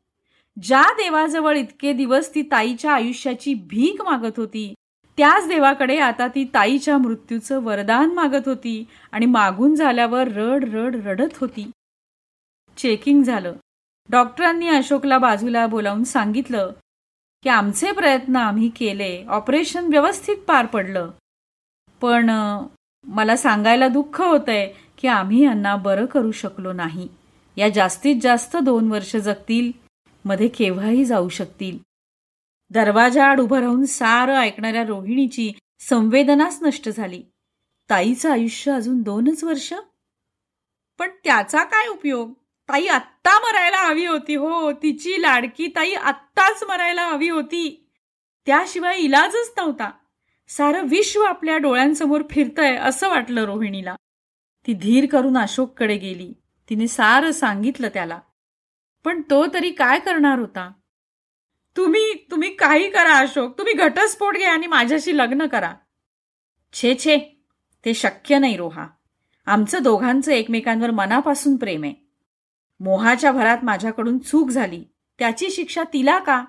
ज्या 0.62 0.84
देवाजवळ 0.84 1.58
इतके 1.58 1.94
दिवस 1.94 2.36
ती 2.36 2.42
ताईच्या 2.42 2.92
आयुष्याची 2.92 3.54
भीक 3.54 4.02
मागत 4.02 4.34
होती 4.38 4.74
त्याच 5.18 5.48
देवाकडे 5.48 5.98
आता 5.98 6.28
ती 6.28 6.44
ताईच्या 6.44 6.98
मृत्यूचं 6.98 7.64
वरदान 7.64 8.12
मागत 8.12 8.48
होती 8.48 8.88
आणि 9.12 9.26
मागून 9.26 9.76
झाल्यावर 9.76 10.28
रड 10.28 10.76
रड 10.76 10.96
रडत 10.96 11.38
होती. 11.42 11.72
चेकिंग 12.78 13.24
झालं. 13.24 13.54
डॉक्टरांनी 14.10 14.68
अशोकला 14.68 15.18
बाजूला 15.18 15.68
बोलावून 15.68 16.04
सांगितलं 16.04 16.72
की 17.44 17.50
आमचे 17.50 17.92
प्रयत्न 17.92 18.36
आम्ही 18.36 18.70
केले. 18.70 19.26
ऑपरेशन 19.28 19.88
व्यवस्थित 19.88 20.36
पार 20.36 20.66
पडलं. 20.66 21.12
पण 22.02 22.30
मला 23.04 23.36
सांगायला 23.36 23.88
दुःख 23.88 24.22
होतंय 24.22 24.74
की 24.98 25.08
आम्ही 25.08 25.44
यांना 25.44 25.76
बरं 25.76 26.06
करू 26.06 26.32
शकलो 26.32 26.74
नाही. 26.74 27.08
या 27.58 27.70
जास्तीत 27.70 28.16
जास्त 28.22 28.58
दोन 28.58 28.92
वर्ष 28.92 29.16
जगतील. 29.16 29.72
मध्ये 30.26 30.48
केव्हाही 30.48 31.06
जाऊ 31.06 31.30
शकतील. 31.30 31.78
दरवाजाआड 32.70 33.40
उभं 33.40 33.60
राहून 33.60 33.86
सारं 33.86 34.36
ऐकणाऱ्या 34.36 34.84
रोहिणीची 34.84 35.54
संवेदनाच 35.80 36.60
नष्ट 36.62 36.90
झाली. 36.90 37.24
ताईचं 37.90 38.32
आयुष्य 38.32 38.72
अजून 38.72 39.02
दोनच 39.02 39.44
वर्ष? 39.44 39.74
पण 41.00 41.10
त्याचा 41.24 41.64
काय 41.64 41.88
उपयोग? 41.88 42.34
ताई 42.70 42.88
आत्ता 42.88 43.40
मरायला 43.40 43.78
हवी 43.78 44.06
होती 44.06 44.36
हो. 44.36 44.72
तिची 44.72 45.22
लाडकी 45.22 45.68
ताई 45.68 45.94
आत्ताच 45.94 46.64
मरायला 46.64 47.08
हवी 47.08 47.30
होती. 47.30 47.90
त्याशिवाय 48.46 48.98
इलाजच 48.98 49.54
नव्हता. 49.58 49.92
सारं 50.48 50.86
विश्व 50.86 51.22
आपल्या 51.22 51.58
डोळ्यांसमोर 51.58 52.22
फिरतंय 52.30 52.76
असं 52.76 53.10
वाटलं 53.10 53.44
रोहिणीला. 53.44 53.96
ती 54.68 54.74
धीर 54.74 55.06
करून 55.12 55.38
अशोककडे 55.38 55.98
गेली. 55.98 56.34
तिने 56.70 56.88
सारं 56.88 57.32
सांगितलं 57.32 57.88
त्याला. 57.88 58.20
पण 59.04 59.22
तो 59.22 59.46
तरी 59.54 59.72
काय 59.72 60.00
करणार 60.00 60.40
होता? 60.40 60.72
तुम्ही 61.78 62.14
तुम्ही 62.32 62.56
काही 62.56 62.90
करा 62.90 63.18
अशोक. 63.18 63.58
तुम्ही 63.58 63.74
घटस्फोट 63.74 64.38
घ्या 64.38 64.54
आणि 64.54 64.68
माझ्याशी 64.68 65.18
लग्न 65.18 65.48
करा. 65.48 65.74
छे 66.74 66.96
छे. 66.96 67.42
ते 67.86 67.94
शक्य 67.94 68.40
नाही 68.40 68.58
रोहा. 68.58 68.88
आमचं 69.46 69.84
दोघांचं 69.84 70.32
एकमेकांवर 70.32 70.92
मनापासून 70.92 71.56
प्रेम 71.56 71.84
आहे. 71.84 71.94
मोहाच्या 72.80 73.32
भरात 73.32 73.58
माझ्याकडून 73.64 74.18
चूक 74.20 74.50
झाली. 74.50 74.84
त्याची 75.20 75.50
शिक्षा 75.50 75.84
तिला 75.84 76.20
का? 76.20 76.46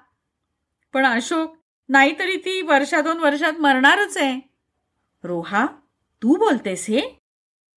पण 0.92 1.06
अशोक 1.06 1.56
नाहीतरी 1.88 2.37
ती 2.37 2.62
वर्षा 2.62 3.00
दोन 3.00 3.18
वर्षात 3.18 3.52
मरणारच 3.52 4.16
आहे. 4.16 4.40
रोहा 5.25 5.66
तू 6.23 6.37
बोलतेस 6.37 6.87
हे? 6.88 7.00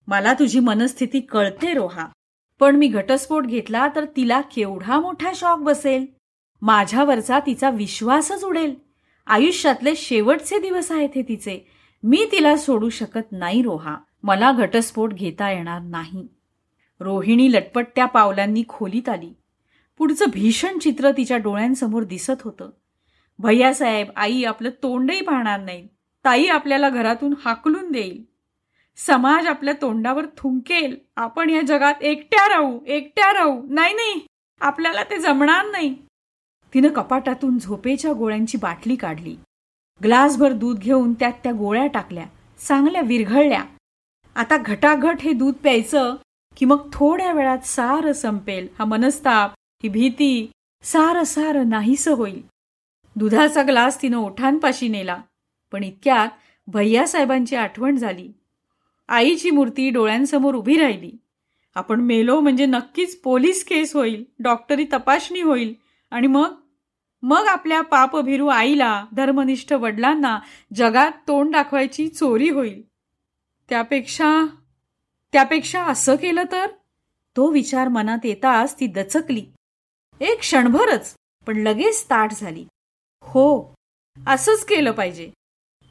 मला 0.07 0.33
तुझी 0.33 0.59
मनस्थिती 0.59 1.19
कळते 1.19 1.73
रोहा. 1.73 2.07
पण 2.59 2.75
मी 2.75 2.87
घटस्फोट 2.87 3.45
घेतला 3.45 3.87
तर 3.95 4.05
तिला 4.05 4.41
केवढा 4.41 4.99
मोठा 4.99 5.31
शॉक 5.35 5.59
बसेल? 5.59 6.18
माझ्यावरचा 6.61 7.39
तिचा 7.39 7.69
विश्वासच 7.69 8.43
उडेल. 8.43 8.75
आयुष्यातले 9.27 9.95
शेवटचे 9.95 10.59
दिवस 10.59 10.91
आहेत 10.91 11.09
हे 11.15 11.21
तिचे. 11.21 11.67
मी 12.03 12.29
तिला 12.31 12.57
सोडू 12.57 12.89
शकत 12.89 13.31
नाही 13.31 13.61
रोहा. 13.61 13.95
मला 14.23 14.51
घटस्फोट 14.51 15.13
घेता 15.13 15.51
येणार 15.51 15.81
नाही. 15.81 16.27
रोहिणी 16.99 17.51
लटपटत्या 17.51 18.05
पावलांनी 18.05 18.63
खोलीत 18.67 19.09
आली. 19.09 19.33
पुढचं 19.97 20.25
भीषण 20.33 20.77
चित्र 20.77 21.11
तिच्या 21.11 21.37
डोळ्यांसमोर 21.37 22.03
दिसत 22.03 22.41
होतं. 22.41 22.69
भैयासाहेब 23.39 24.07
आई 24.15 24.43
आपलं 24.43 24.69
तोंडही 24.69 25.21
पाहणार 25.21 25.59
नाही 25.59 25.87
ताई 26.25 26.45
आपल्याला 26.45 26.89
घरातून 26.89 27.33
हाकलून 27.45 27.91
देईल. 27.91 28.23
समाज 28.97 29.47
आपल्या 29.47 29.73
तोंडावर 29.81 30.25
थुंकेल. 30.37 30.97
आपण 31.15 31.49
या 31.49 31.61
जगात 31.61 31.93
एकट्या 32.01 32.49
राहू 32.49 32.79
एकट्या 32.87 33.33
राहू. 33.33 33.61
नाही 33.69 33.93
नाही. 33.93 34.25
आपल्याला 34.61 35.03
ते 35.03 35.17
जमणार 35.17 35.65
नाही. 35.65 36.08
तिनं 36.73 36.87
कपाटातून 36.87 37.59
झोपेच्या 37.59 38.13
गोळ्यांची 38.13 38.57
बाटली 38.57 38.95
काढली. 38.95 39.35
ग्लासभर 40.03 40.51
दूध 40.51 40.79
घेऊन 40.79 41.13
त्यात 41.13 41.31
त्या 41.43 41.51
गोळ्या 41.51 41.87
टाकल्या. 41.87 42.25
चांगल्या 42.67 43.01
विरघळल्या. 43.01 43.63
आता 44.35 44.57
घटाघट 44.57 45.19
हे 45.21 45.33
दूध 45.33 45.53
प्यायचं 45.53 46.15
की 46.57 46.65
मग 46.65 46.89
थोड्या 46.93 47.33
वेळात 47.33 47.59
सारं 47.59 48.13
संपेल. 48.13 48.67
हा 48.79 48.85
मनस्ताप 48.85 49.51
ही 49.83 49.89
भीती 49.89 50.51
सारं 50.83 51.23
सारं 51.23 51.69
नाहीसं 51.69 52.11
होईल. 52.11 52.41
दुधाचा 53.15 53.63
ग्लास 53.63 54.01
तिनं 54.01 54.17
ओठांपाशी 54.17 54.87
नेला. 54.87 55.17
पण 55.71 55.83
इतक्यात 55.83 56.27
भैयासाहेबांची 56.67 57.55
आठवण 57.55 57.95
झाली. 57.95 58.31
आईची 59.07 59.51
मूर्ती 59.51 59.89
डोळ्यांसमोर 59.89 60.55
उभी 60.55 60.77
राहिली. 60.77 61.11
आपण 61.75 62.01
मेलो 62.01 62.39
म्हणजे 62.39 62.65
नक्कीच 62.65 63.21
पोलीस 63.21 63.65
केस 63.65 63.95
होईल 63.95 64.23
डॉक्टरी 64.39 64.85
तपासणी 64.93 65.41
होईल 65.41 65.73
आणि 66.11 66.27
मग 66.27 66.58
मग 67.21 67.45
आपल्या 67.47 67.81
पापभिरू 67.81 68.47
आईला 68.47 69.05
धर्मनिष्ठ 69.11 69.73
वडिलांना 69.73 70.39
जगात 70.75 71.11
तोंड 71.27 71.51
दाखवायची 71.51 72.07
चोरी 72.07 72.49
होईल. 72.49 72.81
त्यापेक्षा 73.69 74.45
त्यापेक्षा 75.33 75.83
असं 75.83 76.15
केलं 76.15 76.43
तर? 76.51 76.67
तो 77.35 77.51
विचार 77.51 77.87
मनात 77.87 78.19
येताच 78.23 78.79
ती 78.79 78.87
दचकली. 78.87 79.45
एक 80.19 80.39
क्षणभरच 80.39 81.15
पण 81.47 81.57
लगेच 81.57 82.03
ताट 82.03 82.31
झाली. 82.31 82.65
हो 83.21 83.73
असंच 84.27 84.65
केलं 84.65 84.91
पाहिजे. 84.91 85.29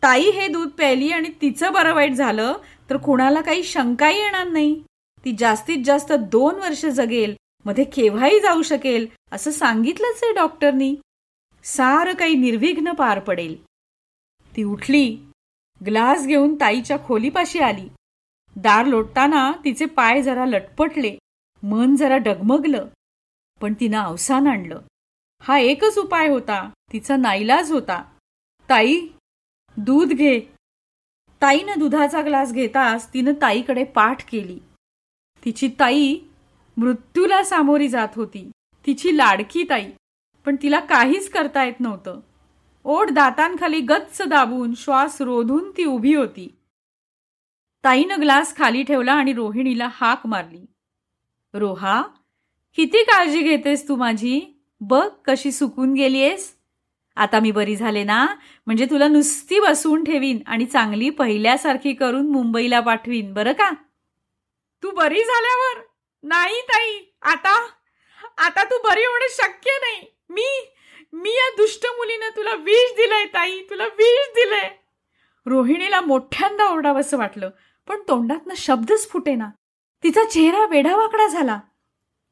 ताई 0.03 0.31
हे 0.31 0.49
दूध 0.49 0.69
प्यायली 0.69 1.11
आणि 1.11 1.29
तिचं 1.41 1.73
बरं 1.73 1.95
वाईट 1.95 2.13
झालं 2.13 2.55
तर 2.91 2.97
कुणाला 2.97 3.41
काही 3.41 3.63
शंकाही 3.63 4.23
येणार 4.23 4.47
नाही. 4.47 4.83
ती 5.25 5.37
जास्तीत 5.39 5.85
जास्त 5.85 6.13
दोन 6.13 6.55
वर्ष 6.55 6.85
जगेल 6.87 7.35
मध्ये 7.65 7.85
केव्हाही 7.85 8.41
जाऊ 8.41 8.63
शकेल 8.63 9.07
असं 9.33 9.51
सांगितलंच 9.51 10.21
आहे 10.23 10.33
डॉक्टरनी. 10.33 10.97
सारं 11.77 12.15
काही 12.15 12.35
निर्विघ्न 12.35 12.93
पार 12.93 13.19
पडेल. 13.19 13.65
ती 14.57 14.63
उठली. 14.63 15.19
ग्लास 15.87 16.27
घेऊन 16.27 16.55
ताईच्या 16.55 16.97
खोलीपाशी 17.07 17.59
आली. 17.59 17.89
दार 18.57 18.87
लोटताना 18.87 19.53
तिचे 19.65 19.87
पाय 19.87 20.23
जरा 20.23 20.47
लटपटले. 20.47 21.19
मन 21.63 21.97
जरा 21.97 22.17
डगमगलं. 22.17 22.87
पण 23.61 23.75
तिनं 23.81 23.99
अवसान 23.99 24.47
आणलं. 24.47 24.81
हा 25.43 25.59
एकच 25.59 25.99
उपाय 25.99 26.29
होता. 26.29 26.71
तिचा 26.93 27.17
नाईलाज 27.17 27.73
होता. 27.73 28.05
ताई 28.69 29.09
दूध 29.77 30.09
घे. 30.09 30.41
ताईनं 31.43 31.79
दुधाचा 31.79 32.23
ग्लास 32.23 32.53
घेताच 32.53 33.15
तिनं 33.15 33.33
ताईकडे 33.43 33.85
पाठ 33.85 34.31
केली. 34.31 34.59
तिची 35.45 35.69
ताई 35.69 36.19
मृत्यूला 36.77 37.45
सामोरी 37.45 37.89
जात 37.89 38.09
होती. 38.15 38.51
तिची 38.87 39.17
लाडकी 39.17 39.63
ताई. 39.71 39.91
पण 40.49 40.57
तिला 40.63 40.81
काहीच 40.81 41.31
करता 41.31 41.65
येत 41.65 41.81
नव्हतं. 41.81 42.21
ओढ 42.85 43.11
दातांखाली 43.11 43.81
गच्च 43.81 44.23
दाबून 44.23 44.75
श्वास 44.75 45.21
रोधून 45.21 45.71
ती 45.71 45.85
उभी 45.85 46.15
होती. 46.15 46.59
ताईनं 47.85 48.21
ग्लास 48.21 48.57
खाली 48.57 48.83
ठेवला 48.83 49.13
आणि 49.13 49.33
रोहिणीला 49.33 49.89
हाक 49.93 50.27
मारली. 50.27 50.67
रोहा 51.55 52.03
किती 52.77 53.03
काळजी 53.03 53.43
घेतेस 53.43 53.89
तू 53.89 53.97
माझी? 53.97 54.63
बघ 54.81 55.09
कशी 55.25 55.53
सुकून 55.53 55.95
गेलीयस. 55.95 56.55
आता 57.17 57.41
मी 57.41 57.51
बरी 57.51 57.77
झाले 57.77 58.05
ना? 58.05 58.27
म्हणजे 58.67 58.85
तुला 58.85 59.09
नुसती 59.09 59.61
बसवून 59.61 60.05
ठेवीन 60.05 60.39
आणि 60.47 60.67
चांगली 60.67 61.11
पहिल्यासारखी 61.11 61.93
करून 61.93 62.33
मुंबईला 62.33 62.81
पाठवीन 62.81 63.33
बरं 63.33 63.53
का? 63.53 63.71
तू 64.83 64.91
बरी 64.91 65.25
झाल्यावर? 65.25 65.83
नाही 66.23 66.61
ताई 66.61 67.15
आता? 67.23 67.67
आता 68.39 68.65
तू 68.65 68.79
बरी 68.89 69.01
होणं 69.01 69.27
शक्य 69.31 69.71
नाही. 69.81 70.18
मी 70.31 70.75
मी 71.13 71.31
या 71.31 71.55
दुष्ट 71.57 71.87
मुलीनं 71.87 72.37
तुला 72.37 72.55
विष 72.55 72.93
दिलंय 72.97 73.25
ताई. 73.25 73.61
तुला 73.71 73.85
विष 73.85 74.29
दिलंय. 74.35 74.71
रोहिणीला 75.47 76.01
मोठ्यांदा 76.01 76.65
ओरडावंसं 76.65 77.19
वाटलं 77.19 77.51
पण 77.89 77.97
तोंडातनं 78.09 78.55
शब्दच 78.57 79.09
फुटेना 79.09 79.49
तिचा 80.03 80.25
चेहरा 80.25 80.67
वेढावाकडा 80.67 81.27
झाला. 81.27 81.61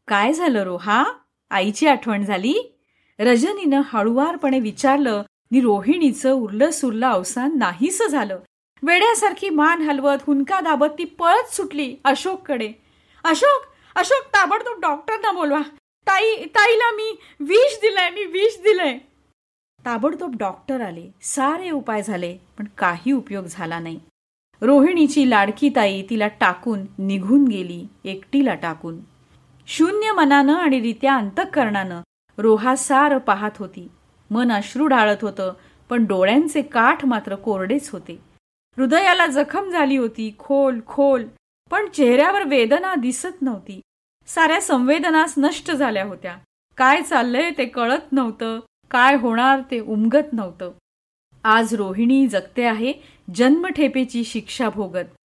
काय 0.08 0.32
झालं 0.32 0.64
रोहा? 0.64 1.04
आईची 1.50 1.86
आठवण 1.86 2.24
झाली? 2.24 2.80
रजनीनं 3.18 3.80
हळुवारपणे 3.84 4.60
विचारलं 4.60 5.22
नि 5.50 5.60
रोहिणीचं 5.60 6.32
उरलं 6.32 6.70
सुरलं 6.70 7.10
अवसान 7.10 7.58
नाहीस 7.58 8.02
झालं. 8.02 8.38
वेड्यासारखी 8.82 9.50
मान 9.50 9.82
हलवत 9.82 10.18
हुंका 10.26 10.60
दाबत 10.60 10.86
ती 10.98 11.04
पळत 11.04 11.54
सुटली 11.54 11.96
अशोककडे. 12.04 12.72
अशोक 13.24 13.62
अशोक 13.94 14.26
ताबडतोब 14.26 14.80
डॉक्टरना 14.80 15.32
बोलवा. 15.32 15.60
ताई 16.06 16.44
ताईला 16.44 16.90
मी 16.90 17.18
विष 17.40 17.76
दिलंय 17.76 18.10
मी 18.10 18.24
विष 18.24 18.58
दिलंय. 18.58 18.98
ताबडतोब 19.84 20.36
डॉक्टर 20.38 20.80
आले. 20.80 21.10
सारे 21.22 21.70
उपाय 21.70 22.02
झाले 22.02 22.36
पण 22.58 22.64
काही 22.78 23.12
उपयोग 23.12 23.44
झाला 23.50 23.78
नाही. 23.78 24.00
रोहिणीची 24.60 25.30
लाडकी 25.30 25.68
ताई 25.76 26.02
तिला 26.10 26.28
टाकून 26.28 26.80
निघून 26.98 27.44
गेली 27.44 27.86
एकटीला 28.04 28.54
टाकून. 28.54 28.98
शून्य 29.66 30.12
मनानं 30.12 30.54
आणि 30.54 30.80
रित्या 30.80 31.16
अंतकरणानं 31.16 32.02
रोहा 32.38 32.76
सार 32.76 33.18
पाहत 33.18 33.50
होती. 33.58 33.88
मन 34.30 34.52
अश्रू 34.52 34.86
ढाळत 34.86 35.16
होतं 35.22 35.52
पण 35.90 36.04
डोळ्यांचे 36.04 36.62
काठ 36.62 37.04
मात्र 37.04 37.34
कोरडेच 37.34 37.90
होते. 37.90 38.20
हृदयाला 38.76 39.26
जखम 39.26 39.70
झाली 39.70 39.96
होती 39.96 40.34
खोल 40.38 40.80
खोल 40.86 41.24
पण 41.70 41.88
चेहऱ्यावर 41.88 42.42
वेदना 42.42 42.94
दिसत 42.94 43.42
नव्हती. 43.42 43.80
साऱ्या 44.26 44.60
संवेदनास 44.60 45.34
नष्ट 45.38 45.70
झाल्या 45.70 46.04
होत्या. 46.04 46.36
काय 46.76 47.02
चाललंय 47.02 47.50
ते 47.58 47.64
कळत 47.64 48.12
नव्हतं. 48.12 48.60
काय 48.90 49.16
होणार 49.16 49.60
ते 49.70 49.80
उमगत 49.80 50.32
नव्हतं. 50.32 50.72
आज 51.44 51.74
रोहिणी 51.74 52.26
जगते 52.26 52.64
आहे 52.64 52.92
जन्मठेपेची 53.34 54.24
शिक्षा 54.24 54.68
भोगत. 54.68 55.16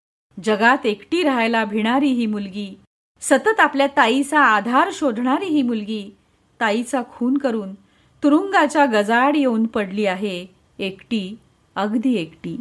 जगात 0.45 0.87
एकटी 0.87 1.23
राहायला 1.23 1.65
भिणारी 1.65 2.09
ही 2.09 2.27
मुलगी. 2.27 2.79
सतत 3.21 3.61
आपल्या 3.61 3.87
ताईचा 3.87 4.41
आधार 4.41 4.91
शोधणारी 4.93 5.47
ही 5.47 5.63
मुलगी. 5.63 6.17
ताईचा 6.61 7.03
खून 7.13 7.39
करून 7.39 7.75
तुरुंगाच्या 8.23 8.87
गजाड 8.87 9.37
येऊन 9.37 9.67
पडली 9.67 10.07
आहे. 10.07 10.47
एकटी 10.79 11.39
अगदी 11.77 12.15
एकटी. 12.15 12.57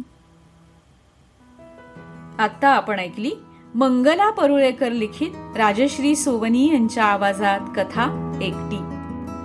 आत्ता 2.38 2.68
आपण 2.68 2.98
ऐकली 2.98 3.30
मंगला 3.74 4.30
परुळेकर 4.30 4.92
लिखित 4.92 5.56
राजश्री 5.56 6.16
सोवनी 6.16 6.72
यांच्या 6.72 7.04
आवाजात 7.04 7.60
कथा 7.76 8.32
एकटी. 8.42 8.78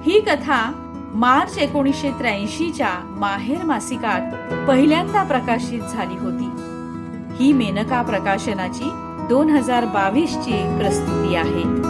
ही 0.04 0.20
कथा 0.20 0.72
मार्च 1.16 1.58
एकोणीसशे 1.58 2.12
त्र्याऐंशीच्या 2.12 2.90
माहेर 3.20 3.64
मासिकात 3.64 4.22
पहिल्यांदा 4.68 5.24
प्रकाशित 5.24 5.82
झाली 5.94 6.18
होती. 6.18 6.50
ही 7.40 7.54
मेनका 7.54 8.02
प्रकाशनाची 8.02 8.90
दोन 9.30 9.50
हजार 9.50 9.86
बावीसची 9.86 10.78
प्रस्तुती 10.78 11.36
आहे. 11.36 11.86